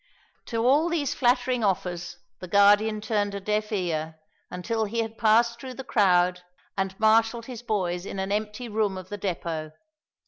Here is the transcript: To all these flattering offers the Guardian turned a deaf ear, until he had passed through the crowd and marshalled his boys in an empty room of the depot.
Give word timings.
To 0.47 0.65
all 0.65 0.89
these 0.89 1.13
flattering 1.13 1.63
offers 1.63 2.17
the 2.39 2.47
Guardian 2.47 3.01
turned 3.01 3.35
a 3.35 3.39
deaf 3.39 3.71
ear, 3.71 4.15
until 4.49 4.85
he 4.85 5.01
had 5.01 5.15
passed 5.15 5.59
through 5.61 5.75
the 5.75 5.83
crowd 5.83 6.41
and 6.75 6.99
marshalled 6.99 7.45
his 7.45 7.61
boys 7.61 8.03
in 8.07 8.17
an 8.17 8.31
empty 8.31 8.67
room 8.67 8.97
of 8.97 9.09
the 9.09 9.17
depot. 9.19 9.73